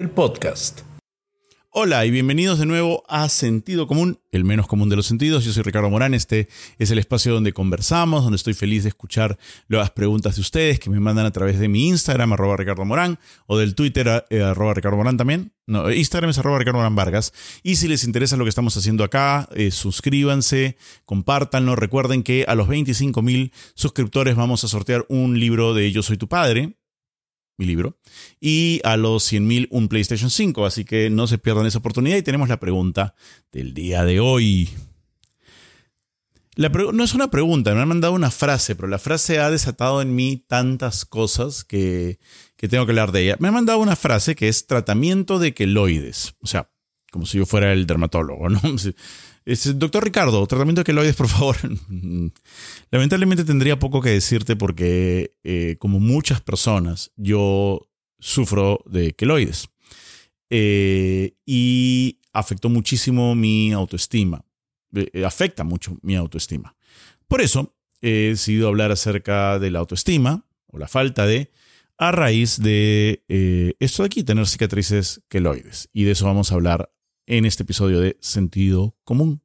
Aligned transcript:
el 0.00 0.08
podcast. 0.08 0.80
Hola 1.72 2.04
y 2.06 2.10
bienvenidos 2.10 2.58
de 2.58 2.64
nuevo 2.64 3.04
a 3.06 3.28
Sentido 3.28 3.86
Común, 3.86 4.18
el 4.32 4.44
menos 4.44 4.66
común 4.66 4.88
de 4.88 4.96
los 4.96 5.06
sentidos. 5.06 5.44
Yo 5.44 5.52
soy 5.52 5.62
Ricardo 5.62 5.90
Morán, 5.90 6.14
este 6.14 6.48
es 6.78 6.90
el 6.90 6.98
espacio 6.98 7.34
donde 7.34 7.52
conversamos, 7.52 8.22
donde 8.22 8.36
estoy 8.36 8.54
feliz 8.54 8.82
de 8.82 8.88
escuchar 8.88 9.38
las 9.68 9.90
preguntas 9.90 10.36
de 10.36 10.40
ustedes 10.40 10.80
que 10.80 10.88
me 10.88 10.98
mandan 11.00 11.26
a 11.26 11.30
través 11.32 11.60
de 11.60 11.68
mi 11.68 11.86
Instagram, 11.86 12.32
arroba 12.32 12.56
Ricardo 12.56 12.84
Morán, 12.86 13.18
o 13.46 13.58
del 13.58 13.74
Twitter, 13.74 14.24
eh, 14.30 14.42
arroba 14.42 14.72
Ricardo 14.72 14.96
Morán 14.96 15.18
también. 15.18 15.52
No, 15.66 15.92
Instagram 15.92 16.30
es 16.30 16.38
arroba 16.38 16.58
Ricardo 16.58 16.78
Morán 16.78 16.96
Vargas. 16.96 17.32
Y 17.62 17.76
si 17.76 17.86
les 17.86 18.02
interesa 18.02 18.38
lo 18.38 18.44
que 18.44 18.48
estamos 18.48 18.76
haciendo 18.78 19.04
acá, 19.04 19.48
eh, 19.54 19.70
suscríbanse, 19.70 20.78
compártanlo. 21.04 21.76
Recuerden 21.76 22.22
que 22.22 22.46
a 22.48 22.54
los 22.54 22.68
25 22.68 23.20
mil 23.20 23.52
suscriptores 23.74 24.34
vamos 24.34 24.64
a 24.64 24.68
sortear 24.68 25.04
un 25.10 25.38
libro 25.38 25.74
de 25.74 25.92
Yo 25.92 26.02
Soy 26.02 26.16
Tu 26.16 26.26
Padre, 26.26 26.79
mi 27.60 27.66
libro, 27.66 27.98
y 28.40 28.80
a 28.82 28.96
los 28.96 29.30
100.000 29.30 29.68
un 29.70 29.88
PlayStation 29.88 30.30
5, 30.30 30.66
así 30.66 30.84
que 30.84 31.10
no 31.10 31.26
se 31.26 31.38
pierdan 31.38 31.66
esa 31.66 31.78
oportunidad 31.78 32.16
y 32.16 32.22
tenemos 32.22 32.48
la 32.48 32.58
pregunta 32.58 33.14
del 33.52 33.74
día 33.74 34.04
de 34.04 34.18
hoy. 34.18 34.70
La 36.56 36.68
no 36.68 37.04
es 37.04 37.14
una 37.14 37.30
pregunta, 37.30 37.74
me 37.74 37.82
han 37.82 37.88
mandado 37.88 38.14
una 38.14 38.30
frase, 38.30 38.74
pero 38.74 38.88
la 38.88 38.98
frase 38.98 39.38
ha 39.38 39.50
desatado 39.50 40.02
en 40.02 40.14
mí 40.14 40.42
tantas 40.48 41.04
cosas 41.04 41.64
que, 41.64 42.18
que 42.56 42.68
tengo 42.68 42.86
que 42.86 42.92
hablar 42.92 43.12
de 43.12 43.22
ella. 43.22 43.36
Me 43.38 43.48
han 43.48 43.54
mandado 43.54 43.78
una 43.78 43.94
frase 43.94 44.34
que 44.34 44.48
es 44.48 44.66
tratamiento 44.66 45.38
de 45.38 45.54
queloides, 45.54 46.34
o 46.40 46.46
sea, 46.46 46.70
como 47.12 47.26
si 47.26 47.38
yo 47.38 47.46
fuera 47.46 47.72
el 47.72 47.86
dermatólogo, 47.86 48.48
¿no? 48.48 48.60
doctor 49.74 50.04
Ricardo, 50.04 50.46
tratamiento 50.46 50.80
de 50.80 50.84
queloides, 50.84 51.16
por 51.16 51.28
favor. 51.28 51.56
Lamentablemente 52.90 53.44
tendría 53.44 53.78
poco 53.78 54.00
que 54.00 54.10
decirte 54.10 54.56
porque, 54.56 55.36
eh, 55.44 55.76
como 55.78 56.00
muchas 56.00 56.40
personas, 56.40 57.12
yo 57.16 57.88
sufro 58.18 58.82
de 58.86 59.14
queloides. 59.14 59.68
Eh, 60.50 61.34
y 61.46 62.18
afectó 62.32 62.68
muchísimo 62.68 63.34
mi 63.34 63.72
autoestima. 63.72 64.44
Eh, 64.94 65.24
afecta 65.24 65.64
mucho 65.64 65.96
mi 66.02 66.16
autoestima. 66.16 66.76
Por 67.28 67.40
eso 67.40 67.74
he 68.00 68.30
decidido 68.30 68.68
hablar 68.68 68.90
acerca 68.90 69.58
de 69.58 69.70
la 69.70 69.78
autoestima 69.78 70.44
o 70.66 70.78
la 70.78 70.88
falta 70.88 71.26
de 71.26 71.50
a 71.96 72.12
raíz 72.12 72.58
de 72.58 73.22
esto 73.78 74.02
de 74.02 74.06
aquí, 74.06 74.24
tener 74.24 74.46
cicatrices 74.46 75.20
queloides. 75.28 75.90
Y 75.92 76.04
de 76.04 76.12
eso 76.12 76.24
vamos 76.24 76.50
a 76.50 76.54
hablar 76.54 76.90
en 77.26 77.44
este 77.44 77.62
episodio 77.62 78.00
de 78.00 78.16
Sentido 78.20 78.96
Común. 79.04 79.42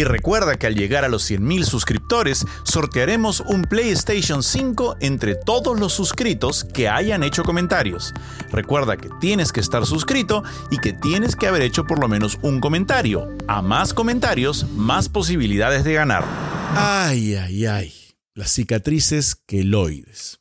Y 0.00 0.04
recuerda 0.04 0.56
que 0.56 0.66
al 0.66 0.74
llegar 0.74 1.04
a 1.04 1.10
los 1.10 1.30
100.000 1.30 1.64
suscriptores, 1.64 2.46
sortearemos 2.62 3.40
un 3.40 3.60
PlayStation 3.60 4.42
5 4.42 4.96
entre 5.00 5.34
todos 5.34 5.78
los 5.78 5.92
suscritos 5.92 6.64
que 6.64 6.88
hayan 6.88 7.22
hecho 7.22 7.42
comentarios. 7.42 8.14
Recuerda 8.50 8.96
que 8.96 9.10
tienes 9.20 9.52
que 9.52 9.60
estar 9.60 9.84
suscrito 9.84 10.42
y 10.70 10.78
que 10.78 10.94
tienes 10.94 11.36
que 11.36 11.48
haber 11.48 11.60
hecho 11.60 11.84
por 11.84 12.00
lo 12.00 12.08
menos 12.08 12.38
un 12.40 12.60
comentario. 12.60 13.28
A 13.46 13.60
más 13.60 13.92
comentarios, 13.92 14.64
más 14.70 15.10
posibilidades 15.10 15.84
de 15.84 15.92
ganar. 15.92 16.24
Ay, 16.74 17.34
ay, 17.34 17.66
ay. 17.66 17.92
Las 18.34 18.52
cicatrices 18.52 19.34
queloides. 19.34 20.40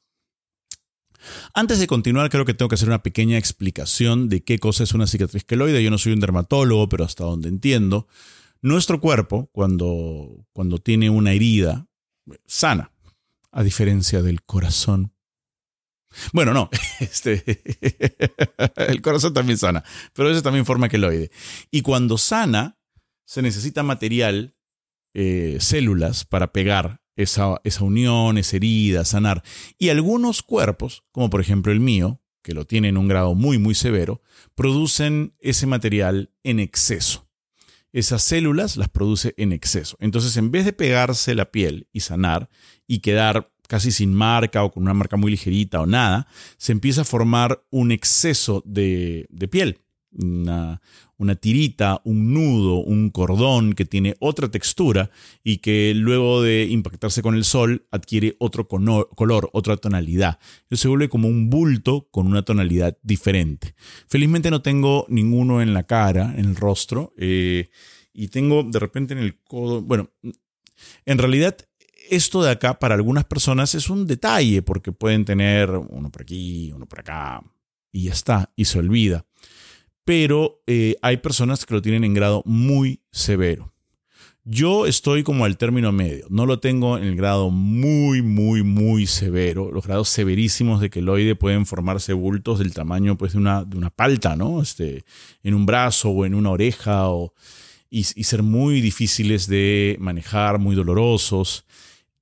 Antes 1.53 1.79
de 1.79 1.87
continuar, 1.87 2.29
creo 2.29 2.45
que 2.45 2.53
tengo 2.53 2.69
que 2.69 2.75
hacer 2.75 2.87
una 2.87 3.03
pequeña 3.03 3.37
explicación 3.37 4.29
de 4.29 4.41
qué 4.41 4.57
cosa 4.57 4.83
es 4.83 4.93
una 4.93 5.05
cicatriz 5.05 5.43
queloide. 5.43 5.83
Yo 5.83 5.91
no 5.91 5.97
soy 5.97 6.13
un 6.13 6.21
dermatólogo, 6.21 6.87
pero 6.87 7.03
hasta 7.03 7.25
donde 7.25 7.49
entiendo, 7.49 8.07
nuestro 8.61 8.99
cuerpo, 8.99 9.49
cuando, 9.51 10.45
cuando 10.53 10.79
tiene 10.79 11.09
una 11.09 11.33
herida, 11.33 11.87
sana, 12.45 12.91
a 13.51 13.63
diferencia 13.63 14.21
del 14.21 14.43
corazón. 14.43 15.13
Bueno, 16.33 16.53
no, 16.53 16.69
este, 16.99 17.43
el 18.75 19.01
corazón 19.01 19.33
también 19.33 19.57
sana, 19.57 19.83
pero 20.13 20.29
eso 20.29 20.41
también 20.41 20.65
forma 20.65 20.89
queloide. 20.89 21.31
Y 21.71 21.81
cuando 21.81 22.17
sana, 22.17 22.77
se 23.25 23.41
necesita 23.41 23.83
material, 23.83 24.55
eh, 25.13 25.57
células 25.59 26.25
para 26.25 26.51
pegar 26.51 27.01
esa, 27.15 27.61
esa 27.63 27.83
unión, 27.83 28.37
esa 28.37 28.57
herida, 28.57 29.05
sanar. 29.05 29.43
Y 29.77 29.89
algunos 29.89 30.41
cuerpos, 30.41 31.03
como 31.11 31.29
por 31.29 31.41
ejemplo 31.41 31.71
el 31.71 31.79
mío, 31.79 32.21
que 32.41 32.53
lo 32.53 32.65
tiene 32.65 32.87
en 32.87 32.97
un 32.97 33.07
grado 33.07 33.35
muy, 33.35 33.57
muy 33.57 33.75
severo, 33.75 34.21
producen 34.55 35.35
ese 35.39 35.67
material 35.67 36.31
en 36.43 36.59
exceso 36.59 37.28
esas 37.93 38.23
células 38.23 38.77
las 38.77 38.89
produce 38.89 39.33
en 39.37 39.51
exceso. 39.51 39.97
Entonces, 39.99 40.37
en 40.37 40.51
vez 40.51 40.65
de 40.65 40.73
pegarse 40.73 41.35
la 41.35 41.51
piel 41.51 41.87
y 41.91 42.01
sanar 42.01 42.49
y 42.87 42.99
quedar 42.99 43.51
casi 43.67 43.91
sin 43.91 44.13
marca 44.13 44.63
o 44.63 44.71
con 44.71 44.83
una 44.83 44.93
marca 44.93 45.15
muy 45.15 45.31
ligerita 45.31 45.81
o 45.81 45.85
nada, 45.85 46.27
se 46.57 46.71
empieza 46.71 47.01
a 47.01 47.05
formar 47.05 47.63
un 47.69 47.91
exceso 47.91 48.63
de, 48.65 49.27
de 49.29 49.47
piel, 49.47 49.79
una, 50.11 50.81
una 51.17 51.35
tirita, 51.35 52.01
un 52.03 52.33
nudo, 52.33 52.77
un 52.77 53.09
cordón 53.09 53.73
que 53.73 53.85
tiene 53.85 54.15
otra 54.19 54.49
textura 54.49 55.11
y 55.43 55.57
que 55.57 55.93
luego 55.95 56.41
de 56.41 56.65
impactarse 56.65 57.21
con 57.21 57.35
el 57.35 57.43
sol 57.43 57.85
adquiere 57.91 58.35
otro 58.39 58.67
color, 58.67 59.49
otra 59.53 59.77
tonalidad. 59.77 60.39
se 60.71 60.87
vuelve 60.87 61.09
como 61.09 61.27
un 61.27 61.49
bulto 61.49 62.07
con 62.11 62.27
una 62.27 62.43
tonalidad 62.43 62.97
diferente. 63.03 63.75
Felizmente 64.07 64.49
no 64.49 64.61
tengo 64.61 65.05
ninguno 65.09 65.61
en 65.61 65.73
la 65.73 65.83
cara, 65.83 66.33
en 66.37 66.45
el 66.45 66.55
rostro, 66.55 67.13
eh, 67.17 67.69
y 68.13 68.29
tengo 68.29 68.63
de 68.63 68.79
repente 68.79 69.13
en 69.13 69.19
el 69.19 69.39
codo, 69.43 69.81
bueno, 69.81 70.09
en 71.05 71.17
realidad 71.17 71.57
esto 72.09 72.41
de 72.41 72.51
acá 72.51 72.79
para 72.79 72.95
algunas 72.95 73.25
personas 73.25 73.75
es 73.75 73.89
un 73.89 74.07
detalle 74.07 74.61
porque 74.61 74.91
pueden 74.91 75.25
tener 75.25 75.69
uno 75.69 76.09
por 76.09 76.23
aquí, 76.23 76.71
uno 76.73 76.85
por 76.85 77.01
acá, 77.01 77.43
y 77.91 78.05
ya 78.05 78.13
está, 78.13 78.51
y 78.55 78.65
se 78.65 78.79
olvida 78.79 79.25
pero 80.09 80.63
eh, 80.65 80.95
hay 81.03 81.17
personas 81.17 81.67
que 81.67 81.75
lo 81.75 81.83
tienen 81.83 82.03
en 82.03 82.15
grado 82.15 82.41
muy 82.43 82.99
severo. 83.11 83.75
Yo 84.43 84.87
estoy 84.87 85.21
como 85.21 85.45
al 85.45 85.55
término 85.55 85.91
medio, 85.91 86.25
no 86.31 86.47
lo 86.47 86.59
tengo 86.59 86.97
en 86.97 87.03
el 87.03 87.15
grado 87.15 87.51
muy, 87.51 88.23
muy, 88.23 88.63
muy 88.63 89.05
severo. 89.05 89.71
Los 89.71 89.85
grados 89.85 90.09
severísimos 90.09 90.81
de 90.81 90.89
queloide 90.89 91.35
pueden 91.35 91.67
formarse 91.67 92.13
bultos 92.13 92.57
del 92.57 92.73
tamaño 92.73 93.19
pues, 93.19 93.33
de, 93.33 93.37
una, 93.37 93.63
de 93.63 93.77
una 93.77 93.91
palta, 93.91 94.35
¿no? 94.35 94.63
Este, 94.63 95.03
en 95.43 95.53
un 95.53 95.67
brazo 95.67 96.09
o 96.09 96.25
en 96.25 96.33
una 96.33 96.49
oreja 96.49 97.09
y, 97.91 98.03
ser 98.03 98.41
muy 98.41 98.81
difíciles 98.81 99.45
de 99.45 99.95
manejar, 99.99 100.57
muy 100.57 100.75
dolorosos. 100.75 101.65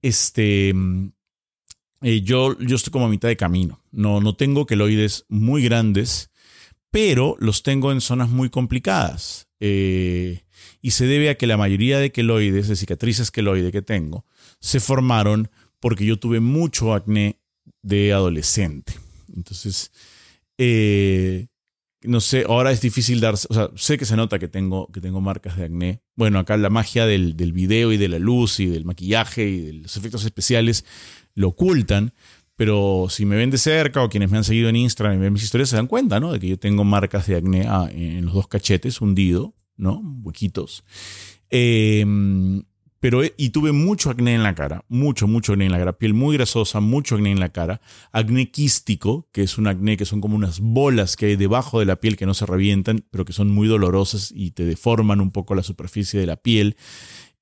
Este, 0.02 0.74
eh, 2.02 2.22
yo, 2.22 2.60
yo 2.60 2.76
estoy 2.76 2.92
como 2.92 3.06
a 3.06 3.10
mitad 3.10 3.30
de 3.30 3.38
camino. 3.38 3.80
No, 3.94 4.20
no 4.20 4.36
tengo 4.36 4.66
queloides 4.66 5.24
muy 5.30 5.64
grandes 5.64 6.32
pero 6.92 7.36
los 7.40 7.64
tengo 7.64 7.92
en 7.92 8.02
zonas 8.02 8.30
muy 8.30 8.50
complicadas. 8.50 9.48
Eh, 9.60 10.44
y 10.82 10.92
se 10.92 11.06
debe 11.06 11.30
a 11.30 11.36
que 11.36 11.48
la 11.48 11.58
mayoría 11.58 12.00
de 12.00 12.12
queloides, 12.12 12.68
de 12.68 12.76
cicatrices 12.76 13.32
queloide 13.32 13.72
que 13.72 13.82
tengo, 13.82 14.26
se 14.60 14.80
formaron 14.80 15.50
porque 15.80 16.06
yo 16.06 16.18
tuve 16.18 16.40
mucho 16.40 16.94
acné 16.94 17.40
de 17.82 18.14
adolescente. 18.14 18.94
Entonces, 19.36 19.92
eh, 20.58 21.48
no 22.02 22.22
sé, 22.22 22.46
ahora 22.48 22.72
es 22.72 22.82
difícil 22.82 23.20
darse, 23.20 23.48
o 23.50 23.54
sea, 23.54 23.70
sé 23.76 23.98
que 23.98 24.06
se 24.06 24.16
nota 24.16 24.40
que 24.40 24.48
tengo, 24.48 24.88
que 24.92 25.02
tengo 25.02 25.22
marcas 25.22 25.58
de 25.58 25.66
acné. 25.66 26.02
Bueno, 26.16 26.40
acá 26.40 26.58
la 26.58 26.70
magia 26.70 27.06
del, 27.06 27.36
del 27.36 27.52
video 27.52 27.92
y 27.92 27.98
de 27.98 28.08
la 28.08 28.20
luz 28.20 28.60
y 28.60 28.68
del 28.68 28.86
maquillaje 28.86 29.48
y 29.48 29.60
de 29.60 29.74
los 29.74 29.98
efectos 29.98 30.26
especiales 30.26 30.86
lo 31.34 31.50
ocultan, 31.50 32.14
pero 32.58 33.06
si 33.10 33.26
me 33.26 33.36
ven 33.36 33.52
de 33.52 33.60
cerca 33.60 34.04
o 34.04 34.10
quienes 34.10 34.32
me 34.32 34.38
han 34.38 34.44
seguido 34.44 34.68
en 34.68 34.76
Instagram 34.76 35.18
y 35.18 35.22
ven 35.22 35.34
mis 35.34 35.44
historias 35.44 35.70
se 35.70 35.76
dan 35.76 35.88
cuenta, 35.88 36.20
¿no? 36.20 36.34
De 36.34 36.40
que 36.40 36.48
yo 36.48 36.60
tengo 36.60 36.84
marcas 36.84 37.28
de 37.28 37.36
acné 37.36 37.68
ah, 37.70 37.88
en 37.92 38.26
los 38.26 38.34
dos 38.34 38.48
cachetes, 38.48 39.00
hundido, 39.00 39.54
¿no? 39.78 40.02
Huequitos. 40.24 40.84
Em, 41.52 42.64
pero, 43.00 43.22
y 43.24 43.50
tuve 43.52 43.74
mucho 43.74 44.10
acné 44.10 44.34
en 44.34 44.42
la 44.42 44.56
cara, 44.56 44.84
mucho, 44.90 45.28
mucho 45.28 45.54
acné 45.54 45.68
en 45.68 45.72
la 45.72 45.78
cara, 45.78 46.00
piel 46.00 46.16
muy 46.16 46.36
grasosa, 46.36 46.80
mucho 46.80 47.14
acné 47.14 47.32
en 47.32 47.40
la 47.40 47.50
cara, 47.50 47.80
acné 48.12 48.50
quístico, 48.50 49.30
que 49.32 49.44
es 49.44 49.60
un 49.60 49.68
acné 49.68 49.96
que 49.96 50.06
son 50.06 50.20
como 50.20 50.36
unas 50.36 50.60
bolas 50.60 51.16
que 51.16 51.28
hay 51.28 51.36
debajo 51.36 51.80
de 51.80 51.86
la 51.86 51.98
piel 51.98 52.18
que 52.18 52.26
no 52.26 52.34
se 52.34 52.48
revientan, 52.48 53.06
pero 53.12 53.24
que 53.24 53.34
son 53.34 53.52
muy 53.52 53.68
dolorosas 53.68 54.32
y 54.36 54.50
te 54.50 54.66
deforman 54.66 55.22
un 55.22 55.30
poco 55.30 55.54
la 55.54 55.62
superficie 55.62 56.20
de 56.20 56.26
la 56.26 56.38
piel. 56.38 56.76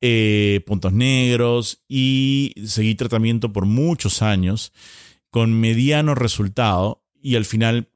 Eh, 0.02 0.62
puntos 0.68 0.92
negros 0.92 1.84
y 1.88 2.54
seguí 2.66 2.96
tratamiento 2.96 3.54
por 3.54 3.66
muchos 3.66 4.22
años 4.22 4.74
con 5.36 5.52
mediano 5.52 6.16
resultado 6.16 7.04
y 7.22 7.36
al 7.36 7.44
final 7.44 7.90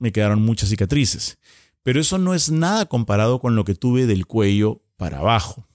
me 0.00 0.12
quedaron 0.12 0.42
muchas 0.42 0.68
cicatrices. 0.68 1.38
Pero 1.82 1.98
eso 1.98 2.18
no 2.18 2.34
es 2.34 2.50
nada 2.50 2.84
comparado 2.84 3.40
con 3.40 3.56
lo 3.56 3.64
que 3.64 3.74
tuve 3.74 4.04
del 4.04 4.26
cuello 4.26 4.82
para 4.98 5.20
abajo. 5.20 5.66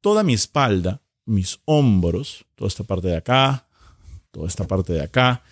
Toda 0.00 0.22
mi 0.22 0.32
espalda, 0.32 1.02
mis 1.24 1.58
hombros, 1.64 2.46
toda 2.54 2.68
esta 2.68 2.84
parte 2.84 3.08
de 3.08 3.16
acá, 3.16 3.66
toda 4.30 4.46
esta 4.46 4.64
parte 4.64 4.92
de 4.92 5.02
acá, 5.02 5.42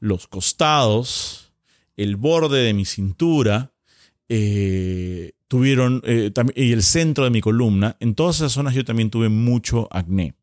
los 0.00 0.26
costados, 0.26 1.52
el 1.96 2.16
borde 2.16 2.64
de 2.64 2.74
mi 2.74 2.86
cintura, 2.86 3.74
eh, 4.28 5.34
tuvieron, 5.46 6.02
eh, 6.04 6.32
y 6.56 6.72
el 6.72 6.82
centro 6.82 7.22
de 7.22 7.30
mi 7.30 7.40
columna, 7.40 7.96
en 8.00 8.16
todas 8.16 8.38
esas 8.38 8.50
zonas 8.50 8.74
yo 8.74 8.84
también 8.84 9.10
tuve 9.10 9.28
mucho 9.28 9.86
acné. 9.92 10.34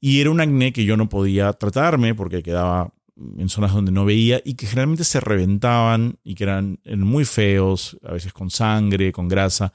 Y 0.00 0.20
era 0.20 0.30
un 0.30 0.40
acné 0.40 0.72
que 0.72 0.84
yo 0.84 0.96
no 0.96 1.08
podía 1.08 1.52
tratarme 1.52 2.14
porque 2.14 2.42
quedaba 2.42 2.92
en 3.38 3.48
zonas 3.48 3.72
donde 3.72 3.92
no 3.92 4.04
veía 4.04 4.40
y 4.44 4.54
que 4.54 4.66
generalmente 4.66 5.04
se 5.04 5.20
reventaban 5.20 6.18
y 6.24 6.34
que 6.34 6.44
eran, 6.44 6.80
muy 6.84 7.24
feos, 7.24 7.98
a 8.02 8.12
veces 8.12 8.32
con 8.32 8.50
sangre, 8.50 9.12
con 9.12 9.28
grasa. 9.28 9.72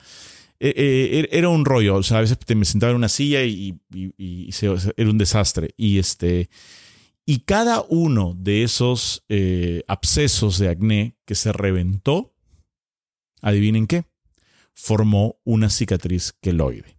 Eh, 0.59 0.73
eh, 0.75 1.19
er, 1.19 1.29
era 1.31 1.49
un 1.49 1.65
rollo, 1.65 1.95
o 1.95 2.03
sea, 2.03 2.17
a 2.17 2.21
veces 2.21 2.37
me 2.55 2.65
sentaba 2.65 2.91
en 2.91 2.97
una 2.97 3.09
silla 3.09 3.43
y, 3.43 3.77
era 4.97 5.09
un 5.09 5.17
desastre. 5.17 5.73
Y, 5.77 5.99
este, 5.99 6.49
y 7.25 7.39
cada 7.39 7.83
uno 7.87 8.35
de 8.37 8.63
esos 8.63 9.23
eh, 9.29 9.83
abscesos 9.87 10.57
de 10.57 10.69
acné 10.69 11.17
que 11.25 11.35
se 11.35 11.51
reventó, 11.51 12.33
adivinen 13.41 13.85
qué, 13.85 14.05
formó 14.73 15.39
una 15.43 15.69
cicatriz 15.69 16.33
queloide. 16.41 16.94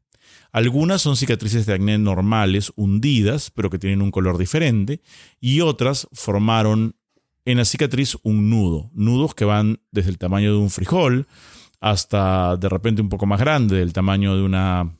Algunas 0.57 1.03
son 1.03 1.17
cicatrices 1.17 1.67
de 1.67 1.75
acné 1.75 1.99
normales, 1.99 2.73
hundidas, 2.77 3.51
pero 3.51 3.69
que 3.69 3.79
tienen 3.79 4.01
un 4.01 4.11
color 4.11 4.39
diferente, 4.39 5.03
y 5.39 5.61
otras 5.61 6.09
formaron 6.15 6.97
en 7.45 7.59
la 7.59 7.67
cicatriz 7.67 8.17
un 8.23 8.49
nudo, 8.49 8.91
nudos 8.95 9.35
que 9.35 9.45
van 9.45 9.81
desde 9.91 10.09
el 10.09 10.17
tamaño 10.17 10.53
de 10.53 10.59
un 10.59 10.71
frijol 10.71 11.27
hasta 11.79 12.57
de 12.57 12.71
repente 12.71 13.03
un 13.03 13.11
poco 13.11 13.27
más 13.27 13.39
grande, 13.39 13.77
del 13.77 13.93
tamaño 13.93 14.35
de 14.35 14.45
una, 14.45 14.97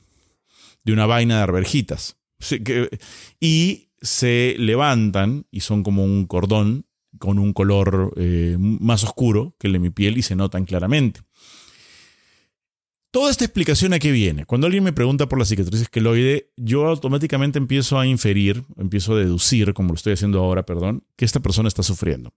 de 0.85 0.93
una 0.93 1.07
vaina 1.07 1.39
de 1.39 1.45
arberjitas. 1.45 2.19
Y 3.41 3.89
se 4.03 4.57
levantan 4.59 5.47
y 5.51 5.61
son 5.61 5.83
como 5.83 6.05
un 6.05 6.27
cordón 6.27 6.85
con 7.19 7.39
un 7.39 7.55
color 7.55 8.13
eh, 8.19 8.59
más 8.59 9.05
oscuro 9.05 9.57
que 9.59 9.69
el 9.69 9.73
de 9.73 9.79
mi 9.79 9.89
piel 9.89 10.19
y 10.19 10.23
se 10.23 10.37
notan 10.37 10.67
claramente. 10.67 11.23
Toda 13.17 13.31
esta 13.31 13.47
explicación 13.47 13.95
a 13.95 13.99
qué 13.99 14.13
viene. 14.13 14.45
Cuando 14.45 14.67
alguien 14.67 14.85
me 14.85 14.93
pregunta 14.93 15.27
por 15.27 15.39
las 15.39 15.49
cicatrices 15.49 15.89
queloide, 15.89 16.51
yo 16.59 16.87
automáticamente 16.87 17.57
empiezo 17.57 17.99
a 17.99 18.07
inferir, 18.07 18.63
empiezo 18.77 19.15
a 19.15 19.17
deducir, 19.17 19.73
como 19.73 19.89
lo 19.89 19.95
estoy 19.95 20.13
haciendo 20.13 20.39
ahora, 20.39 20.67
perdón, 20.67 21.03
que 21.17 21.25
esta 21.25 21.41
persona 21.41 21.67
está 21.67 21.83
sufriendo. 21.83 22.35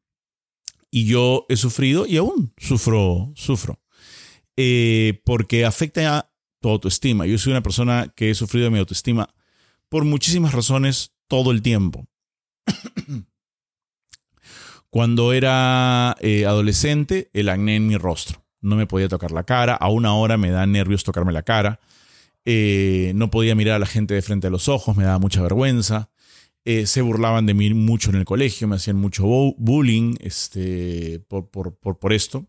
Y 0.89 1.03
yo 1.03 1.45
he 1.49 1.57
sufrido 1.57 2.07
y 2.07 2.15
aún 2.15 2.53
sufro, 2.55 3.29
sufro. 3.35 3.81
Eh, 4.55 5.21
porque 5.25 5.65
afecta 5.65 6.17
a 6.17 6.31
tu 6.61 6.69
autoestima. 6.69 7.25
Yo 7.25 7.37
soy 7.37 7.51
una 7.51 7.61
persona 7.61 8.13
que 8.15 8.29
he 8.29 8.33
sufrido 8.33 8.63
de 8.63 8.71
mi 8.71 8.79
autoestima 8.79 9.27
por 9.89 10.05
muchísimas 10.05 10.53
razones 10.53 11.11
todo 11.27 11.51
el 11.51 11.61
tiempo. 11.61 12.07
Cuando 14.89 15.33
era 15.33 16.15
eh, 16.21 16.45
adolescente, 16.45 17.29
el 17.33 17.49
acné 17.49 17.75
en 17.75 17.85
mi 17.85 17.97
rostro 17.97 18.45
no 18.61 18.75
me 18.75 18.87
podía 18.87 19.07
tocar 19.07 19.31
la 19.31 19.43
cara, 19.43 19.75
a 19.75 19.89
una 19.89 20.15
hora 20.15 20.37
me 20.37 20.51
da 20.51 20.65
nervios 20.65 21.03
tocarme 21.03 21.31
la 21.31 21.43
cara, 21.43 21.79
eh, 22.45 23.11
no 23.15 23.29
podía 23.29 23.55
mirar 23.55 23.75
a 23.75 23.79
la 23.79 23.85
gente 23.85 24.13
de 24.13 24.21
frente 24.21 24.47
a 24.47 24.49
los 24.49 24.67
ojos, 24.67 24.95
me 24.97 25.03
daba 25.03 25.19
mucha 25.19 25.41
vergüenza, 25.41 26.09
eh, 26.65 26.85
se 26.87 27.01
burlaban 27.01 27.45
de 27.45 27.53
mí 27.53 27.73
mucho 27.73 28.09
en 28.09 28.17
el 28.17 28.25
colegio, 28.25 28.67
me 28.67 28.75
hacían 28.75 28.97
mucho 28.97 29.25
bullying 29.57 30.15
este, 30.19 31.19
por, 31.27 31.49
por, 31.49 32.13
esto, 32.13 32.45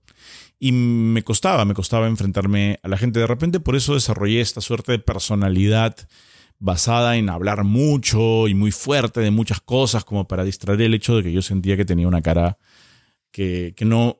y 0.58 0.72
me 0.72 1.22
costaba, 1.22 1.64
me 1.64 1.74
costaba 1.74 2.06
enfrentarme 2.06 2.80
a 2.82 2.88
la 2.88 2.98
gente. 2.98 3.20
De 3.20 3.26
repente 3.26 3.60
por 3.60 3.76
eso 3.76 3.94
desarrollé 3.94 4.40
esta 4.40 4.60
suerte 4.60 4.92
de 4.92 4.98
personalidad 4.98 5.96
basada 6.58 7.16
en 7.16 7.30
hablar 7.30 7.64
mucho 7.64 8.48
y 8.48 8.54
muy 8.54 8.72
fuerte 8.72 9.20
de 9.20 9.30
muchas 9.30 9.60
cosas, 9.60 10.04
como 10.04 10.28
para 10.28 10.44
distraer 10.44 10.82
el 10.82 10.94
hecho 10.94 11.16
de 11.16 11.22
que 11.22 11.32
yo 11.32 11.40
sentía 11.40 11.76
que 11.76 11.86
tenía 11.86 12.08
una 12.08 12.20
cara 12.20 12.58
que, 13.30 13.72
que 13.76 13.84
no, 13.84 14.18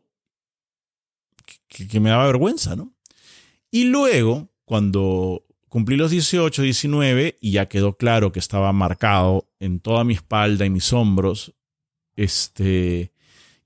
que, 1.71 2.01
me 2.01 2.11
daba 2.11 2.27
vergüenza, 2.27 2.77
¿no? 2.77 2.93
Y 3.71 3.85
luego, 3.85 4.51
cuando 4.65 5.47
cumplí 5.69 5.97
los 5.97 6.11
18, 6.11 6.63
19 6.63 7.39
y 7.41 7.53
ya 7.53 7.67
quedó 7.67 7.97
claro 7.97 8.33
que 8.33 8.41
estaba 8.41 8.73
marcado 8.73 9.49
en 9.61 9.79
toda 9.79 10.03
mi 10.03 10.15
espalda 10.15 10.67
y 10.67 10.71
mis 10.71 10.93
hombros 10.93 11.55
este, 12.17 13.13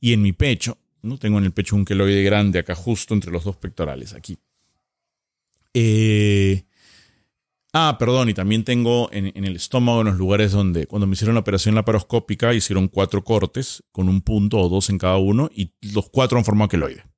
y 0.00 0.12
en 0.12 0.22
mi 0.22 0.32
pecho. 0.32 0.76
¿no? 1.02 1.18
Tengo 1.18 1.38
en 1.38 1.44
el 1.44 1.52
pecho 1.52 1.76
un 1.76 1.84
queloide 1.84 2.22
grande 2.22 2.58
acá 2.58 2.74
justo 2.74 3.14
entre 3.14 3.32
los 3.32 3.44
dos 3.44 3.56
pectorales, 3.56 4.12
aquí. 4.12 4.38
Eh, 5.72 6.64
ah, 7.72 7.96
perdón, 7.98 8.28
y 8.28 8.34
también 8.34 8.64
tengo 8.64 9.08
en, 9.12 9.32
el 9.42 9.56
estómago, 9.56 10.02
en 10.02 10.08
los 10.08 10.16
lugares 10.16 10.52
donde 10.52 10.86
cuando 10.86 11.06
me 11.06 11.14
hicieron 11.14 11.34
la 11.34 11.40
operación 11.40 11.74
laparoscópica, 11.74 12.52
hicieron 12.52 12.88
cuatro 12.88 13.24
cortes 13.24 13.82
con 13.92 14.10
un 14.10 14.20
punto 14.20 14.58
o 14.58 14.68
dos 14.68 14.90
en 14.90 14.98
cada 14.98 15.16
uno 15.16 15.50
y 15.54 15.72
los 15.80 16.10
cuatro 16.10 16.38
han 16.38 16.44
formado 16.44 16.68
queloide 16.68 17.13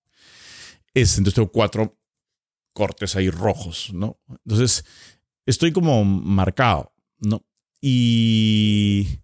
entonces 1.01 1.35
tengo 1.35 1.51
cuatro 1.51 1.99
cortes 2.73 3.17
ahí 3.17 3.31
rojos, 3.31 3.91
¿no? 3.93 4.19
Entonces, 4.45 4.85
estoy 5.47 5.73
como 5.73 6.05
marcado, 6.05 6.93
¿no? 7.19 7.45
Y, 7.81 9.21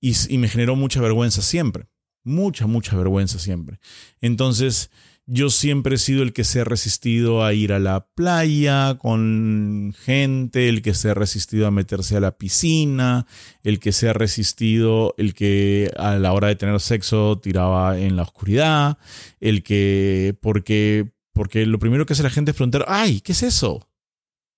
y, 0.00 0.38
me 0.38 0.48
generó 0.48 0.76
mucha 0.76 1.00
vergüenza 1.00 1.42
siempre, 1.42 1.88
mucha, 2.22 2.66
mucha 2.66 2.96
vergüenza 2.96 3.38
siempre. 3.38 3.78
Entonces, 4.20 4.90
yo 5.26 5.48
siempre 5.48 5.94
he 5.94 5.98
sido 5.98 6.22
el 6.22 6.34
que 6.34 6.44
se 6.44 6.60
ha 6.60 6.64
resistido 6.64 7.44
a 7.44 7.54
ir 7.54 7.72
a 7.72 7.78
la 7.78 8.06
playa 8.14 8.98
con 8.98 9.94
gente, 10.04 10.68
el 10.68 10.82
que 10.82 10.92
se 10.92 11.10
ha 11.10 11.14
resistido 11.14 11.66
a 11.66 11.70
meterse 11.70 12.16
a 12.16 12.20
la 12.20 12.36
piscina, 12.36 13.26
el 13.62 13.80
que 13.80 13.92
se 13.92 14.08
ha 14.10 14.12
resistido, 14.12 15.14
el 15.16 15.32
que 15.32 15.90
a 15.96 16.16
la 16.16 16.32
hora 16.34 16.48
de 16.48 16.56
tener 16.56 16.78
sexo 16.80 17.40
tiraba 17.42 17.98
en 17.98 18.16
la 18.16 18.22
oscuridad, 18.22 18.98
el 19.40 19.62
que, 19.62 20.36
porque 20.42 21.13
porque 21.34 21.66
lo 21.66 21.78
primero 21.78 22.06
que 22.06 22.14
hace 22.14 22.22
la 22.22 22.30
gente 22.30 22.52
es 22.52 22.56
preguntar, 22.56 22.86
ay, 22.88 23.20
¿qué 23.20 23.32
es 23.32 23.42
eso? 23.42 23.90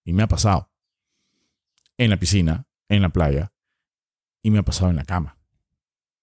Y 0.04 0.12
me 0.12 0.22
ha 0.22 0.28
pasado. 0.28 0.70
En 1.96 2.10
la 2.10 2.18
piscina, 2.18 2.68
en 2.88 3.02
la 3.02 3.08
playa, 3.08 3.52
y 4.42 4.50
me 4.50 4.58
ha 4.58 4.62
pasado 4.62 4.90
en 4.90 4.96
la 4.96 5.04
cama. 5.04 5.38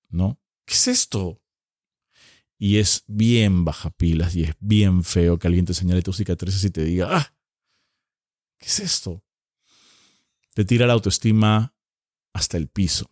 ¿No? 0.10 0.40
¿Qué 0.66 0.76
es 0.76 0.88
esto? 0.88 1.42
Y 2.60 2.78
es 2.78 3.04
bien 3.08 3.66
baja 3.66 3.90
pilas 3.90 4.36
y 4.36 4.44
es 4.44 4.56
bien 4.60 5.04
feo 5.04 5.40
que 5.40 5.48
alguien 5.48 5.66
te 5.66 5.74
señale 5.74 6.04
tus 6.04 6.18
cicatrices 6.18 6.64
y 6.64 6.70
te 6.70 6.84
diga, 6.84 7.10
ah, 7.18 7.36
¿qué 8.60 8.68
es 8.68 8.80
esto? 8.80 9.24
Te 10.54 10.64
tira 10.64 10.86
la 10.86 10.94
autoestima 10.94 11.76
hasta 12.32 12.58
el 12.58 12.68
piso. 12.68 13.10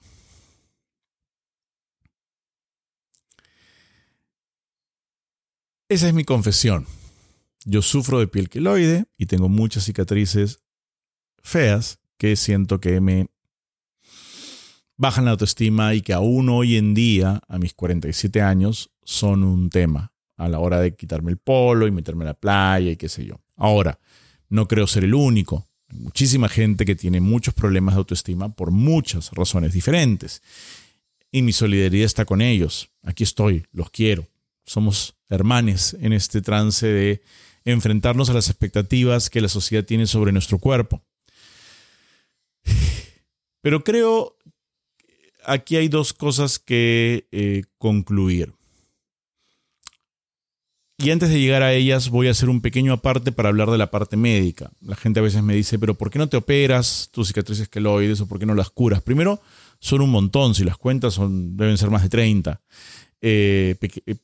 Esa 5.89 6.07
es 6.07 6.13
mi 6.13 6.23
confesión. 6.23 6.87
Yo 7.65 7.81
sufro 7.81 8.19
de 8.19 8.27
piel 8.27 8.49
queloide 8.49 9.05
y 9.17 9.27
tengo 9.27 9.49
muchas 9.49 9.85
cicatrices 9.85 10.59
feas 11.43 11.99
que 12.17 12.35
siento 12.35 12.79
que 12.79 13.01
me 13.01 13.27
bajan 14.97 15.25
la 15.25 15.31
autoestima 15.31 15.93
y 15.93 16.01
que 16.01 16.13
aún 16.13 16.49
hoy 16.49 16.77
en 16.77 16.93
día, 16.93 17.41
a 17.47 17.57
mis 17.57 17.73
47 17.73 18.41
años, 18.41 18.91
son 19.03 19.43
un 19.43 19.69
tema 19.69 20.13
a 20.37 20.47
la 20.47 20.59
hora 20.59 20.79
de 20.79 20.95
quitarme 20.95 21.31
el 21.31 21.37
polo 21.37 21.87
y 21.87 21.91
meterme 21.91 22.23
a 22.23 22.27
la 22.27 22.33
playa 22.33 22.91
y 22.91 22.97
qué 22.97 23.09
sé 23.09 23.25
yo. 23.25 23.39
Ahora, 23.55 23.99
no 24.49 24.67
creo 24.67 24.87
ser 24.87 25.03
el 25.03 25.13
único. 25.13 25.67
Hay 25.89 25.99
muchísima 25.99 26.49
gente 26.49 26.85
que 26.85 26.95
tiene 26.95 27.21
muchos 27.21 27.53
problemas 27.53 27.95
de 27.95 27.99
autoestima 27.99 28.53
por 28.53 28.71
muchas 28.71 29.31
razones 29.31 29.73
diferentes. 29.73 30.41
Y 31.31 31.41
mi 31.41 31.51
solidaridad 31.51 32.05
está 32.05 32.25
con 32.25 32.41
ellos. 32.41 32.89
Aquí 33.03 33.23
estoy, 33.23 33.65
los 33.71 33.89
quiero. 33.89 34.27
Somos 34.65 35.15
hermanes 35.29 35.95
en 35.99 36.13
este 36.13 36.41
trance 36.41 36.85
de 36.85 37.21
enfrentarnos 37.65 38.29
a 38.29 38.33
las 38.33 38.49
expectativas 38.49 39.29
que 39.29 39.41
la 39.41 39.49
sociedad 39.49 39.85
tiene 39.85 40.07
sobre 40.07 40.31
nuestro 40.31 40.59
cuerpo. 40.59 41.03
Pero 43.61 43.83
creo 43.83 44.37
aquí 45.45 45.75
hay 45.75 45.87
dos 45.87 46.13
cosas 46.13 46.59
que 46.59 47.27
eh, 47.31 47.63
concluir. 47.77 48.53
Y 50.97 51.09
antes 51.09 51.29
de 51.29 51.39
llegar 51.39 51.63
a 51.63 51.73
ellas 51.73 52.09
voy 52.09 52.27
a 52.27 52.31
hacer 52.31 52.47
un 52.47 52.61
pequeño 52.61 52.93
aparte 52.93 53.31
para 53.31 53.49
hablar 53.49 53.71
de 53.71 53.79
la 53.79 53.89
parte 53.89 54.17
médica. 54.17 54.71
La 54.81 54.95
gente 54.95 55.19
a 55.19 55.23
veces 55.23 55.41
me 55.41 55.55
dice, 55.55 55.79
pero 55.79 55.95
¿por 55.95 56.11
qué 56.11 56.19
no 56.19 56.29
te 56.29 56.37
operas 56.37 57.09
tus 57.11 57.29
cicatrices 57.29 57.67
queloides 57.69 58.21
o 58.21 58.27
por 58.27 58.37
qué 58.37 58.45
no 58.45 58.53
las 58.53 58.69
curas? 58.69 59.01
Primero, 59.01 59.41
son 59.79 60.01
un 60.01 60.11
montón, 60.11 60.53
si 60.53 60.63
las 60.63 60.77
cuentas 60.77 61.15
son, 61.15 61.57
deben 61.57 61.79
ser 61.79 61.89
más 61.89 62.03
de 62.03 62.09
30, 62.09 62.61
eh, 63.19 63.75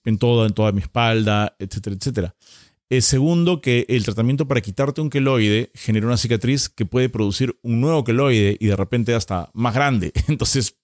en, 0.06 0.20
todo, 0.20 0.46
en 0.46 0.54
toda 0.54 0.72
mi 0.72 0.82
espalda, 0.82 1.56
etcétera, 1.58 1.96
etcétera. 1.96 2.36
Es 2.90 3.06
segundo, 3.06 3.60
que 3.60 3.86
el 3.90 4.06
tratamiento 4.06 4.48
para 4.48 4.62
quitarte 4.62 5.02
un 5.02 5.10
queloide 5.10 5.72
genera 5.74 6.08
una 6.08 6.16
cicatriz 6.16 6.70
que 6.70 6.86
puede 6.86 7.10
producir 7.10 7.60
un 7.62 7.82
nuevo 7.82 8.06
queloide 8.06 8.56
y 8.60 8.68
de 8.68 8.76
repente 8.78 9.14
hasta 9.14 9.50
más 9.54 9.74
grande. 9.74 10.14
Entonces, 10.30 10.78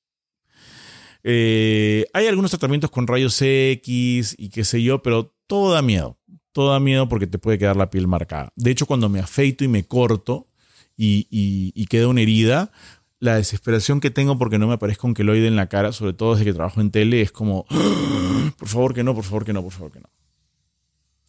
eh, 1.23 2.05
hay 2.13 2.27
algunos 2.27 2.51
tratamientos 2.51 2.91
con 2.91 3.07
rayos 3.07 3.41
X 3.41 4.35
y 4.37 4.49
qué 4.49 4.65
sé 4.65 4.83
yo, 4.83 5.01
pero 5.01 5.33
todo 5.47 5.73
da 5.73 5.81
miedo. 5.81 6.17
Todo 6.51 6.71
da 6.71 6.79
miedo 6.81 7.07
porque 7.07 7.25
te 7.25 7.39
puede 7.39 7.57
quedar 7.57 7.77
la 7.77 7.89
piel 7.89 8.07
marcada. 8.07 8.51
De 8.57 8.71
hecho, 8.71 8.85
cuando 8.85 9.07
me 9.07 9.19
afeito 9.19 9.63
y 9.63 9.69
me 9.69 9.85
corto 9.85 10.49
y, 10.97 11.27
y 11.31 11.85
queda 11.87 12.09
una 12.09 12.21
herida, 12.21 12.71
la 13.19 13.37
desesperación 13.37 14.01
que 14.01 14.11
tengo 14.11 14.37
porque 14.37 14.59
no 14.59 14.67
me 14.67 14.73
aparezca 14.73 15.07
un 15.07 15.13
queloide 15.13 15.47
en 15.47 15.55
la 15.55 15.69
cara, 15.69 15.93
sobre 15.93 16.13
todo 16.13 16.33
desde 16.33 16.45
que 16.45 16.53
trabajo 16.53 16.81
en 16.81 16.91
tele, 16.91 17.21
es 17.21 17.31
como, 17.31 17.65
¡Ah! 17.69 18.51
por 18.57 18.67
favor 18.67 18.93
que 18.93 19.03
no, 19.05 19.15
por 19.15 19.23
favor 19.23 19.45
que 19.45 19.53
no, 19.53 19.63
por 19.63 19.71
favor 19.71 19.91
que 19.91 20.01
no 20.01 20.09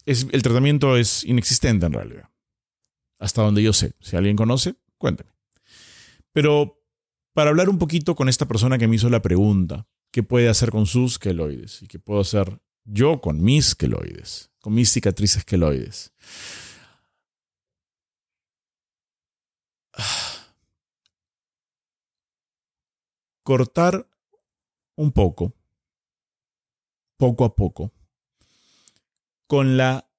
el 0.06 0.42
tratamiento 0.42 0.96
es 0.96 1.24
inexistente 1.24 1.86
en 1.86 1.92
realidad. 1.92 2.28
hasta 3.18 3.42
donde 3.42 3.62
yo 3.62 3.72
sé. 3.72 3.94
Si 4.00 4.16
alguien 4.16 4.36
conoce, 4.36 4.74
cuénteme. 4.98 5.30
Pero 6.32 6.82
para 7.32 7.50
hablar 7.50 7.70
un 7.70 7.78
poquito 7.78 8.14
con 8.14 8.28
esta 8.28 8.46
persona 8.46 8.76
que 8.76 8.86
me 8.86 8.96
hizo 8.96 9.08
la 9.08 9.22
pregunta, 9.22 9.86
¿qué 10.10 10.22
puede 10.22 10.48
hacer 10.48 10.70
con 10.70 10.86
sus 10.86 11.18
queloides? 11.18 11.82
¿Y 11.82 11.86
qué 11.86 11.98
puedo 11.98 12.20
hacer 12.20 12.60
yo 12.84 13.20
con 13.20 13.42
mis 13.42 13.74
queloides? 13.74 14.50
Con 14.60 14.74
mis 14.74 14.92
cicatrices 14.92 15.44
queloides. 15.44 16.12
Cortar 23.42 24.08
un 24.96 25.12
poco, 25.12 25.54
poco 27.16 27.44
a 27.44 27.54
poco, 27.54 27.92
con 29.54 29.76
la 29.76 30.10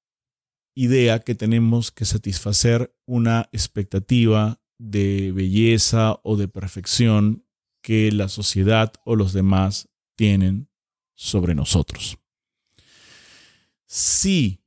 idea 0.77 1.19
que 1.19 1.35
tenemos 1.35 1.91
que 1.91 2.05
satisfacer 2.05 2.95
una 3.05 3.49
expectativa 3.51 4.61
de 4.77 5.33
belleza 5.33 6.21
o 6.23 6.37
de 6.37 6.47
perfección 6.47 7.45
que 7.81 8.13
la 8.13 8.29
sociedad 8.29 8.93
o 9.03 9.17
los 9.17 9.33
demás 9.33 9.89
tienen 10.15 10.69
sobre 11.15 11.53
nosotros. 11.53 12.17
Si 13.85 14.63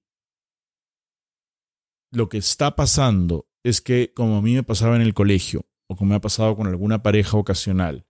lo 2.11 2.29
que 2.29 2.37
está 2.37 2.77
pasando 2.77 3.49
es 3.63 3.81
que, 3.81 4.13
como 4.13 4.37
a 4.37 4.43
mí 4.43 4.53
me 4.53 4.65
pasaba 4.65 4.97
en 4.97 5.03
el 5.03 5.15
colegio, 5.15 5.67
o 5.87 5.97
como 5.97 6.11
me 6.11 6.17
ha 6.17 6.21
pasado 6.21 6.57
con 6.57 6.67
alguna 6.67 7.03
pareja 7.03 7.39
ocasional, 7.39 8.07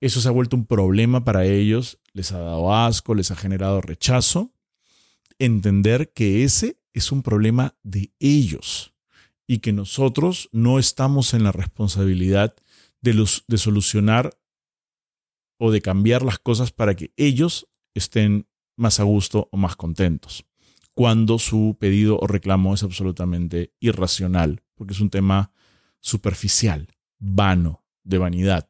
eso 0.00 0.20
se 0.20 0.26
ha 0.26 0.32
vuelto 0.32 0.56
un 0.56 0.66
problema 0.66 1.22
para 1.22 1.44
ellos, 1.44 2.00
les 2.12 2.32
ha 2.32 2.40
dado 2.40 2.74
asco, 2.74 3.14
les 3.14 3.30
ha 3.30 3.36
generado 3.36 3.80
rechazo, 3.80 4.52
entender 5.38 6.12
que 6.12 6.44
ese 6.44 6.78
es 6.92 7.12
un 7.12 7.22
problema 7.22 7.76
de 7.82 8.12
ellos 8.18 8.94
y 9.46 9.58
que 9.58 9.72
nosotros 9.72 10.48
no 10.52 10.78
estamos 10.78 11.34
en 11.34 11.44
la 11.44 11.52
responsabilidad 11.52 12.54
de, 13.00 13.26
de 13.46 13.58
solucionar 13.58 14.38
o 15.58 15.70
de 15.70 15.80
cambiar 15.80 16.22
las 16.22 16.38
cosas 16.38 16.70
para 16.70 16.94
que 16.94 17.12
ellos 17.16 17.68
estén 17.94 18.46
más 18.76 19.00
a 19.00 19.04
gusto 19.04 19.48
o 19.50 19.56
más 19.56 19.76
contentos, 19.76 20.44
cuando 20.94 21.38
su 21.38 21.76
pedido 21.78 22.18
o 22.18 22.26
reclamo 22.26 22.74
es 22.74 22.82
absolutamente 22.82 23.72
irracional, 23.80 24.62
porque 24.74 24.94
es 24.94 25.00
un 25.00 25.10
tema 25.10 25.52
superficial, 26.00 26.88
vano, 27.18 27.84
de 28.04 28.18
vanidad. 28.18 28.68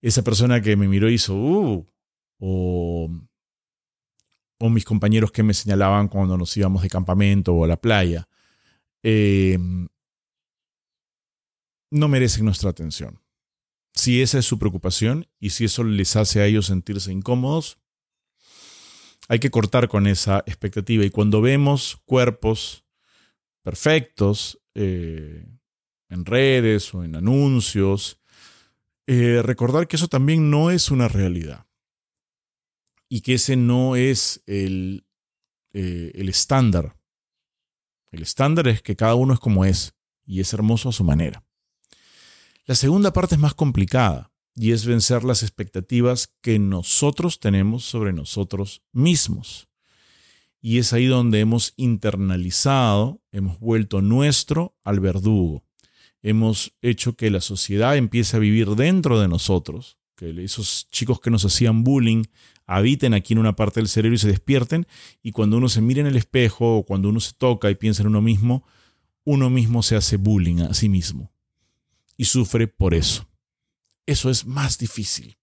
Esa 0.00 0.22
persona 0.22 0.60
que 0.62 0.76
me 0.76 0.88
miró 0.88 1.10
hizo, 1.10 1.34
uh, 1.34 1.86
o 2.38 3.10
o 4.58 4.68
mis 4.68 4.84
compañeros 4.84 5.32
que 5.32 5.42
me 5.42 5.54
señalaban 5.54 6.08
cuando 6.08 6.36
nos 6.36 6.56
íbamos 6.56 6.82
de 6.82 6.90
campamento 6.90 7.54
o 7.54 7.64
a 7.64 7.68
la 7.68 7.80
playa, 7.80 8.28
em, 9.02 9.88
no 11.90 12.08
merecen 12.08 12.44
nuestra 12.44 12.70
atención. 12.70 13.20
Si 13.94 14.20
esa 14.20 14.38
es 14.38 14.44
su 14.44 14.58
preocupación 14.58 15.26
y 15.38 15.50
si 15.50 15.64
eso 15.64 15.84
les 15.84 16.16
hace 16.16 16.40
a 16.40 16.46
ellos 16.46 16.66
sentirse 16.66 17.12
incómodos, 17.12 17.78
hay 19.28 19.38
que 19.38 19.50
cortar 19.50 19.88
con 19.88 20.06
esa 20.06 20.38
expectativa. 20.46 21.04
Y 21.04 21.10
cuando 21.10 21.40
vemos 21.40 22.00
cuerpos 22.04 22.84
perfectos 23.62 24.60
eh, 24.74 25.46
en 26.08 26.24
redes 26.24 26.92
o 26.94 27.04
en 27.04 27.16
anuncios, 27.16 28.20
eh, 29.06 29.40
recordar 29.42 29.88
que 29.88 29.96
eso 29.96 30.08
también 30.08 30.50
no 30.50 30.70
es 30.70 30.90
una 30.90 31.08
realidad 31.08 31.67
y 33.08 33.22
que 33.22 33.34
ese 33.34 33.56
no 33.56 33.96
es 33.96 34.42
el, 34.46 35.06
eh, 35.72 36.12
el 36.14 36.28
estándar. 36.28 36.96
El 38.10 38.22
estándar 38.22 38.68
es 38.68 38.82
que 38.82 38.96
cada 38.96 39.14
uno 39.14 39.34
es 39.34 39.40
como 39.40 39.64
es 39.64 39.94
y 40.24 40.40
es 40.40 40.52
hermoso 40.52 40.90
a 40.90 40.92
su 40.92 41.04
manera. 41.04 41.44
La 42.66 42.74
segunda 42.74 43.12
parte 43.12 43.34
es 43.34 43.40
más 43.40 43.54
complicada 43.54 44.30
y 44.54 44.72
es 44.72 44.84
vencer 44.84 45.24
las 45.24 45.42
expectativas 45.42 46.34
que 46.42 46.58
nosotros 46.58 47.38
tenemos 47.38 47.84
sobre 47.84 48.12
nosotros 48.12 48.82
mismos. 48.92 49.68
Y 50.60 50.78
es 50.78 50.92
ahí 50.92 51.06
donde 51.06 51.40
hemos 51.40 51.74
internalizado, 51.76 53.22
hemos 53.30 53.60
vuelto 53.60 54.02
nuestro 54.02 54.76
al 54.82 55.00
verdugo. 55.00 55.64
Hemos 56.22 56.74
hecho 56.82 57.14
que 57.14 57.30
la 57.30 57.40
sociedad 57.40 57.96
empiece 57.96 58.36
a 58.36 58.40
vivir 58.40 58.70
dentro 58.70 59.20
de 59.20 59.28
nosotros, 59.28 59.97
que 60.18 60.30
esos 60.42 60.88
chicos 60.90 61.20
que 61.20 61.30
nos 61.30 61.44
hacían 61.44 61.84
bullying 61.84 62.24
habiten 62.66 63.14
aquí 63.14 63.34
en 63.34 63.38
una 63.38 63.54
parte 63.54 63.78
del 63.78 63.88
cerebro 63.88 64.16
y 64.16 64.18
se 64.18 64.26
despierten, 64.26 64.86
y 65.22 65.30
cuando 65.30 65.56
uno 65.56 65.68
se 65.68 65.80
mira 65.80 66.00
en 66.00 66.08
el 66.08 66.16
espejo 66.16 66.78
o 66.78 66.84
cuando 66.84 67.08
uno 67.08 67.20
se 67.20 67.32
toca 67.34 67.70
y 67.70 67.76
piensa 67.76 68.02
en 68.02 68.08
uno 68.08 68.20
mismo, 68.20 68.66
uno 69.24 69.48
mismo 69.48 69.82
se 69.84 69.94
hace 69.94 70.16
bullying 70.16 70.62
a 70.62 70.74
sí 70.74 70.88
mismo 70.88 71.32
y 72.16 72.24
sufre 72.24 72.66
por 72.66 72.94
eso. 72.94 73.28
Eso 74.06 74.28
es 74.28 74.44
más 74.44 74.76
difícil. 74.76 75.38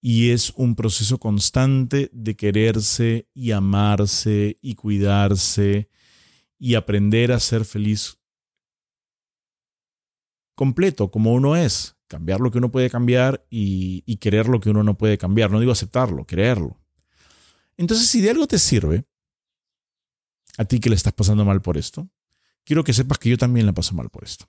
Y 0.00 0.30
es 0.30 0.52
un 0.54 0.76
proceso 0.76 1.18
constante 1.18 2.10
de 2.12 2.36
quererse 2.36 3.28
y 3.32 3.52
amarse 3.52 4.58
y 4.60 4.74
cuidarse 4.74 5.88
y 6.58 6.74
aprender 6.74 7.32
a 7.32 7.40
ser 7.40 7.64
feliz 7.64 8.18
completo 10.54 11.10
como 11.10 11.32
uno 11.32 11.56
es, 11.56 11.97
cambiar 12.08 12.40
lo 12.40 12.50
que 12.50 12.58
uno 12.58 12.70
puede 12.70 12.90
cambiar 12.90 13.46
y, 13.50 14.16
querer 14.16 14.48
lo 14.48 14.58
que 14.60 14.70
uno 14.70 14.82
no 14.82 14.98
puede 14.98 15.18
cambiar. 15.18 15.50
No 15.50 15.60
digo 15.60 15.70
aceptarlo, 15.70 16.24
creerlo. 16.24 16.80
Entonces, 17.76 18.08
si 18.08 18.20
de 18.20 18.30
algo 18.30 18.48
te 18.48 18.58
sirve, 18.58 19.04
a 20.56 20.64
ti 20.64 20.80
que 20.80 20.88
le 20.88 20.96
estás 20.96 21.12
pasando 21.12 21.44
mal 21.44 21.62
por 21.62 21.76
esto, 21.76 22.08
quiero 22.64 22.82
que 22.82 22.92
sepas 22.92 23.18
que 23.18 23.28
yo 23.28 23.38
también 23.38 23.66
le 23.66 23.72
paso 23.72 23.94
mal 23.94 24.10
por 24.10 24.24
esto. 24.24 24.46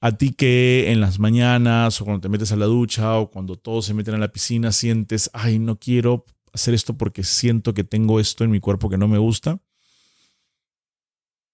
A 0.00 0.16
ti 0.16 0.30
que 0.30 0.90
en 0.90 1.00
las 1.00 1.18
mañanas 1.18 2.00
o 2.00 2.04
cuando 2.04 2.22
te 2.22 2.28
metes 2.28 2.50
a 2.52 2.56
la 2.56 2.66
ducha 2.66 3.18
o 3.18 3.30
cuando 3.30 3.56
todos 3.56 3.84
se 3.84 3.94
meten 3.94 4.14
a 4.14 4.18
la 4.18 4.32
piscina 4.32 4.72
sientes, 4.72 5.30
ay, 5.32 5.58
no 5.58 5.78
quiero 5.78 6.24
hacer 6.52 6.74
esto 6.74 6.96
porque 6.96 7.22
siento 7.22 7.74
que 7.74 7.84
tengo 7.84 8.18
esto 8.18 8.42
en 8.44 8.50
mi 8.50 8.58
cuerpo 8.58 8.88
que 8.88 8.98
no 8.98 9.06
me 9.06 9.18
gusta. 9.18 9.60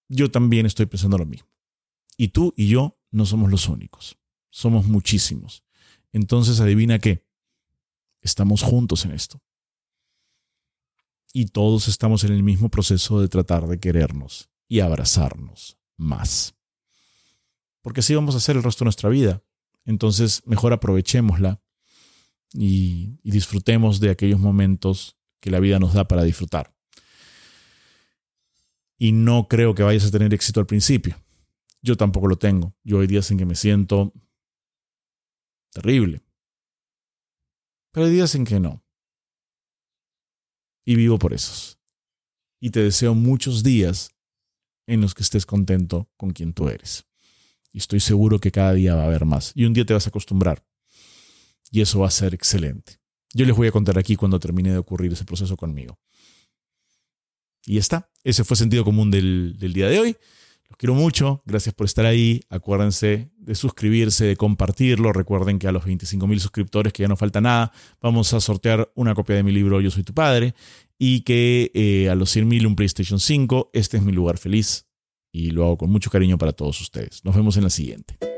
Yo 0.07 0.31
también 0.31 0.65
estoy 0.65 0.85
pensando 0.87 1.17
lo 1.17 1.25
mismo. 1.25 1.47
Y 2.17 2.29
tú 2.29 2.53
y 2.57 2.67
yo 2.67 2.97
no 3.11 3.25
somos 3.25 3.51
los 3.51 3.67
únicos 3.67 4.18
somos 4.49 4.85
muchísimos. 4.85 5.63
Entonces, 6.11 6.59
adivina 6.59 6.99
qué, 6.99 7.25
estamos 8.21 8.61
juntos 8.61 9.05
en 9.05 9.11
esto. 9.11 9.41
Y 11.33 11.45
todos 11.45 11.87
estamos 11.87 12.23
en 12.23 12.33
el 12.33 12.43
mismo 12.43 12.69
proceso 12.69 13.21
de 13.21 13.27
tratar 13.27 13.67
de 13.67 13.79
querernos 13.79 14.49
y 14.67 14.79
abrazarnos 14.79 15.77
más. 15.97 16.55
Porque 17.81 17.99
así 17.99 18.15
vamos 18.15 18.33
a 18.35 18.39
hacer 18.39 18.55
el 18.55 18.63
resto 18.63 18.83
de 18.83 18.87
nuestra 18.87 19.09
vida. 19.09 19.43
Entonces, 19.85 20.41
mejor 20.45 20.73
aprovechémosla 20.73 21.61
y, 22.53 23.19
y 23.23 23.31
disfrutemos 23.31 23.99
de 23.99 24.09
aquellos 24.09 24.39
momentos 24.39 25.17
que 25.39 25.51
la 25.51 25.59
vida 25.59 25.79
nos 25.79 25.93
da 25.93 26.07
para 26.07 26.23
disfrutar. 26.23 26.73
Y 28.97 29.11
no 29.13 29.47
creo 29.47 29.75
que 29.75 29.83
vayas 29.83 30.05
a 30.05 30.11
tener 30.11 30.33
éxito 30.33 30.59
al 30.59 30.65
principio. 30.65 31.15
Yo 31.81 31.95
tampoco 31.95 32.27
lo 32.27 32.37
tengo. 32.37 32.75
Yo 32.83 32.99
hay 32.99 33.07
días 33.07 33.31
en 33.31 33.37
que 33.37 33.45
me 33.45 33.55
siento 33.55 34.13
terrible. 35.71 36.23
Pero 37.91 38.05
hay 38.05 38.11
días 38.13 38.35
en 38.35 38.45
que 38.45 38.59
no. 38.59 38.83
Y 40.85 40.95
vivo 40.95 41.19
por 41.19 41.33
esos. 41.33 41.79
Y 42.59 42.71
te 42.71 42.81
deseo 42.81 43.15
muchos 43.15 43.63
días 43.63 44.11
en 44.87 45.01
los 45.01 45.13
que 45.13 45.23
estés 45.23 45.45
contento 45.45 46.09
con 46.17 46.31
quien 46.31 46.53
tú 46.53 46.67
eres. 46.69 47.05
Y 47.71 47.77
estoy 47.77 47.99
seguro 47.99 48.39
que 48.39 48.51
cada 48.51 48.73
día 48.73 48.95
va 48.95 49.03
a 49.03 49.07
haber 49.07 49.25
más. 49.25 49.51
Y 49.55 49.65
un 49.65 49.73
día 49.73 49.85
te 49.85 49.93
vas 49.93 50.07
a 50.07 50.09
acostumbrar. 50.09 50.65
Y 51.71 51.81
eso 51.81 51.99
va 51.99 52.07
a 52.07 52.11
ser 52.11 52.33
excelente. 52.33 52.99
Yo 53.33 53.45
les 53.45 53.55
voy 53.55 53.67
a 53.67 53.71
contar 53.71 53.99
aquí 53.99 54.15
cuando 54.15 54.39
termine 54.39 54.71
de 54.71 54.79
ocurrir 54.79 55.13
ese 55.13 55.25
proceso 55.25 55.55
conmigo. 55.55 55.99
Y 57.65 57.75
ya 57.75 57.79
está. 57.79 58.11
Ese 58.23 58.43
fue 58.43 58.57
sentido 58.57 58.83
común 58.83 59.11
del 59.11 59.73
día 59.73 59.87
de 59.87 59.99
hoy. 59.99 60.17
Los 60.69 60.77
quiero 60.77 60.93
mucho, 60.93 61.41
gracias 61.45 61.73
por 61.73 61.85
estar 61.85 62.05
ahí. 62.05 62.41
Acuérdense 62.49 63.31
de 63.37 63.55
suscribirse, 63.55 64.25
de 64.25 64.35
compartirlo. 64.35 65.11
Recuerden 65.11 65.59
que 65.59 65.67
a 65.67 65.71
los 65.71 65.83
25.000 65.83 66.39
suscriptores, 66.39 66.93
que 66.93 67.03
ya 67.03 67.07
no 67.07 67.15
falta 67.15 67.41
nada, 67.41 67.71
vamos 68.01 68.33
a 68.33 68.39
sortear 68.39 68.91
una 68.95 69.15
copia 69.15 69.35
de 69.35 69.43
mi 69.43 69.51
libro 69.51 69.81
Yo 69.81 69.89
Soy 69.89 70.03
Tu 70.03 70.13
Padre. 70.13 70.53
Y 70.97 71.21
que 71.21 71.71
eh, 71.73 72.09
a 72.09 72.15
los 72.15 72.35
100.000 72.35 72.67
un 72.67 72.75
PlayStation 72.75 73.19
5. 73.19 73.71
Este 73.73 73.97
es 73.97 74.03
mi 74.03 74.11
lugar 74.11 74.37
feliz 74.37 74.85
y 75.31 75.51
lo 75.51 75.65
hago 75.65 75.77
con 75.77 75.89
mucho 75.89 76.09
cariño 76.09 76.37
para 76.37 76.53
todos 76.53 76.79
ustedes. 76.81 77.23
Nos 77.23 77.35
vemos 77.35 77.57
en 77.57 77.63
la 77.63 77.69
siguiente. 77.69 78.28